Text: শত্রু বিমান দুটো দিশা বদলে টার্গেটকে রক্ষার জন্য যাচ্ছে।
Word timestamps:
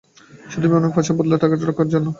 শত্রু 0.51 0.67
বিমান 0.69 0.81
দুটো 0.85 0.99
দিশা 1.01 1.13
বদলে 1.19 1.35
টার্গেটকে 1.41 1.65
রক্ষার 1.69 1.87
জন্য 1.93 1.99
যাচ্ছে। 2.01 2.09